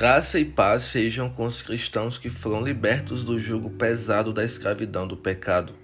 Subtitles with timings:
[0.00, 5.06] Graça e paz sejam com os cristãos que foram libertos do jugo pesado da escravidão
[5.06, 5.74] do pecado.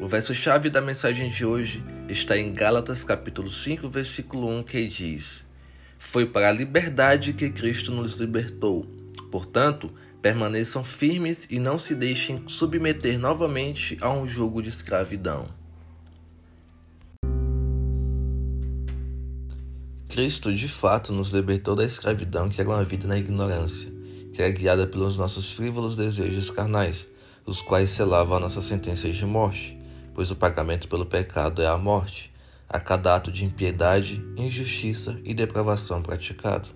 [0.00, 5.44] O verso-chave da mensagem de hoje está em Gálatas capítulo 5, versículo 1, que diz:
[5.98, 8.86] Foi para a liberdade que Cristo nos libertou.
[9.30, 9.92] Portanto,
[10.22, 15.46] permaneçam firmes e não se deixem submeter novamente a um jugo de escravidão.
[20.16, 23.92] Cristo de fato nos libertou da escravidão que era uma vida na ignorância,
[24.32, 27.06] que era guiada pelos nossos frívolos desejos carnais,
[27.44, 29.78] os quais selavam a nossa sentença de morte,
[30.14, 32.32] pois o pagamento pelo pecado é a morte,
[32.66, 36.70] a cada ato de impiedade, injustiça e depravação praticado.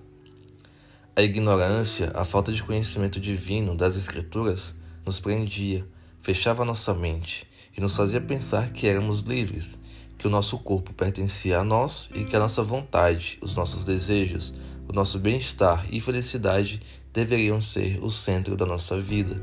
[1.17, 5.87] A ignorância, a falta de conhecimento divino das Escrituras, nos prendia,
[6.20, 9.79] fechava nossa mente e nos fazia pensar que éramos livres
[10.20, 14.52] que o nosso corpo pertencia a nós e que a nossa vontade, os nossos desejos,
[14.87, 19.42] o nosso bem-estar e felicidade deveriam ser o centro da nossa vida.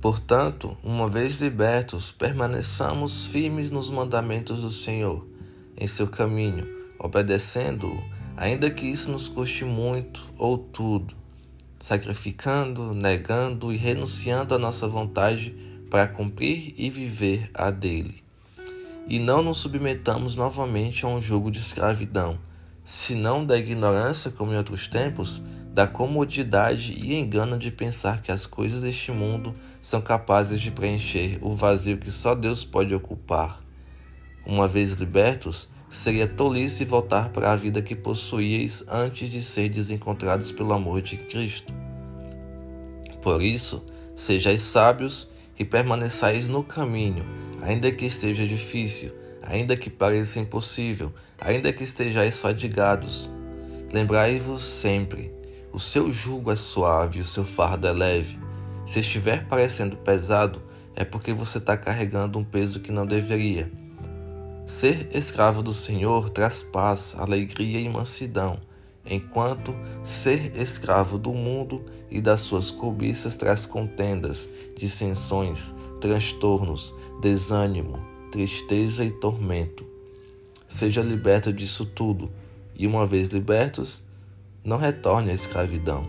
[0.00, 5.26] Portanto, uma vez libertos, permaneçamos firmes nos mandamentos do Senhor,
[5.76, 6.66] em seu caminho,
[6.98, 8.02] obedecendo-o,
[8.34, 11.21] ainda que isso nos custe muito ou tudo
[11.82, 15.52] sacrificando, negando e renunciando à nossa vontade
[15.90, 18.22] para cumprir e viver a dele.
[19.08, 22.38] E não nos submetamos novamente a um jogo de escravidão,
[22.84, 25.42] senão da ignorância, como em outros tempos,
[25.74, 31.36] da comodidade e engano de pensar que as coisas deste mundo são capazes de preencher
[31.40, 33.60] o vazio que só Deus pode ocupar.
[34.46, 40.50] Uma vez libertos, seria tolice voltar para a vida que possuíeis antes de ser desencontrados
[40.50, 41.72] pelo amor de Cristo.
[43.20, 43.84] Por isso,
[44.16, 47.26] sejais sábios e permaneçais no caminho,
[47.60, 49.12] ainda que esteja difícil,
[49.42, 53.28] ainda que pareça impossível, ainda que estejais fadigados.
[53.92, 55.30] Lembrai-vos sempre:
[55.74, 58.38] o seu jugo é suave, o seu fardo é leve.
[58.86, 60.62] Se estiver parecendo pesado,
[60.96, 63.81] é porque você está carregando um peso que não deveria.
[64.64, 68.60] Ser escravo do Senhor traz paz, alegria e mansidão,
[69.04, 69.74] enquanto
[70.04, 77.98] ser escravo do mundo e das suas cobiças traz contendas, dissensões, transtornos, desânimo,
[78.30, 79.84] tristeza e tormento.
[80.68, 82.30] Seja liberto disso tudo,
[82.74, 84.02] e uma vez libertos,
[84.64, 86.08] não retorne à escravidão.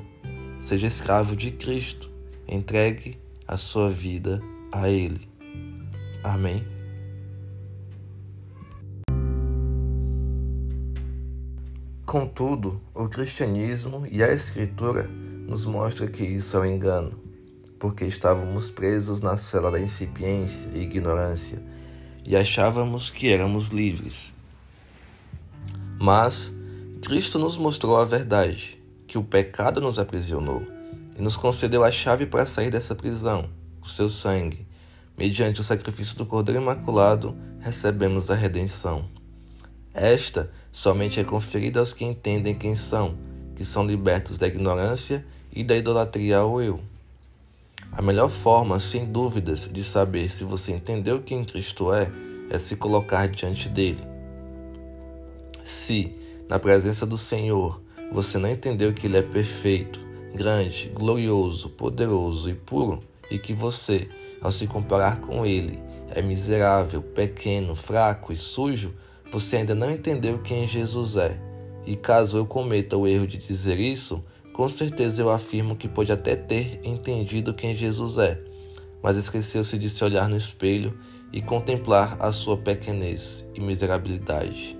[0.59, 2.09] Seja escravo de Cristo,
[2.47, 4.39] entregue a sua vida
[4.71, 5.27] a Ele.
[6.23, 6.72] Amém.
[12.13, 15.09] Contudo, o cristianismo e a escritura
[15.47, 17.19] nos mostram que isso é um engano,
[17.79, 21.59] porque estávamos presos na cela da incipiência e ignorância
[22.23, 24.31] e achávamos que éramos livres.
[25.99, 26.51] Mas
[27.01, 30.61] Cristo nos mostrou a verdade, que o pecado nos aprisionou
[31.17, 33.49] e nos concedeu a chave para sair dessa prisão,
[33.81, 34.67] o seu sangue.
[35.17, 39.09] Mediante o sacrifício do Cordeiro Imaculado, recebemos a redenção.
[39.93, 43.15] Esta somente é conferida aos que entendem quem são,
[43.55, 46.79] que são libertos da ignorância e da idolatria ao eu.
[47.91, 52.11] A melhor forma, sem dúvidas, de saber se você entendeu quem Cristo é,
[52.49, 54.01] é se colocar diante dele.
[55.61, 56.15] Se,
[56.49, 57.79] na presença do Senhor,
[58.11, 59.99] você não entendeu que ele é perfeito,
[60.33, 64.09] grande, glorioso, poderoso e puro, e que você,
[64.41, 65.79] ao se comparar com ele,
[66.09, 68.93] é miserável, pequeno, fraco e sujo,
[69.33, 71.41] você ainda não entendeu quem Jesus é.
[71.87, 74.23] E caso eu cometa o erro de dizer isso,
[74.53, 78.39] com certeza eu afirmo que pode até ter entendido quem Jesus é,
[79.01, 80.95] mas esqueceu-se de se olhar no espelho
[81.31, 84.77] e contemplar a sua pequenez e miserabilidade.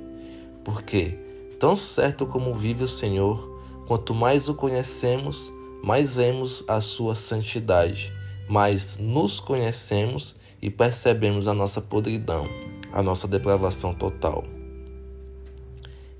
[0.63, 1.17] Porque,
[1.59, 5.51] tão certo como vive o Senhor, quanto mais o conhecemos,
[5.83, 8.13] mais vemos a sua santidade,
[8.47, 12.47] mais nos conhecemos e percebemos a nossa podridão
[12.93, 14.45] a nossa depravação total.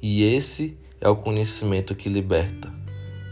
[0.02, 2.74] E esse é o conhecimento que liberta.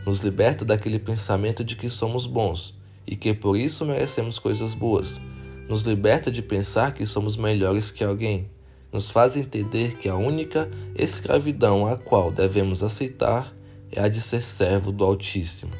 [0.05, 5.19] Nos liberta daquele pensamento de que somos bons e que por isso merecemos coisas boas.
[5.67, 8.49] Nos liberta de pensar que somos melhores que alguém.
[8.91, 13.53] Nos faz entender que a única escravidão a qual devemos aceitar
[13.91, 15.71] é a de ser servo do Altíssimo.